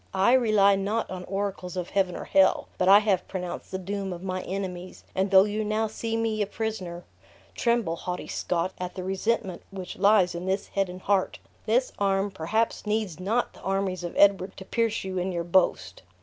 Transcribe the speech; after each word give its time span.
I 0.15 0.33
rely 0.33 0.75
not 0.77 1.07
on 1.11 1.25
oracles 1.25 1.77
of 1.77 1.91
heaven 1.91 2.15
or 2.15 2.23
hell; 2.23 2.67
but 2.79 2.87
I 2.87 2.97
have 3.01 3.27
pronounced 3.27 3.69
the 3.69 3.77
doom 3.77 4.11
of 4.11 4.23
my 4.23 4.41
enemies; 4.41 5.03
and 5.13 5.29
though 5.29 5.43
you 5.43 5.63
now 5.63 5.85
see 5.85 6.17
me 6.17 6.41
a 6.41 6.47
prisoner, 6.47 7.03
tremble, 7.53 7.95
haughty 7.97 8.25
Scot, 8.27 8.73
at 8.79 8.95
the 8.95 9.03
resentment 9.03 9.61
which 9.69 9.97
lies 9.99 10.33
in 10.33 10.47
this 10.47 10.69
head 10.69 10.89
and 10.89 11.01
heart. 11.03 11.37
This 11.67 11.93
arm 11.99 12.31
perhaps 12.31 12.87
needs 12.87 13.19
not 13.19 13.53
the 13.53 13.61
armies 13.61 14.03
of 14.03 14.15
Edward 14.17 14.57
to 14.57 14.65
pierce 14.65 15.03
you 15.03 15.19
in 15.19 15.31
your 15.31 15.43
boast!" 15.43 16.01